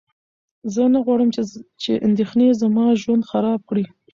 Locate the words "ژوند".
3.01-3.27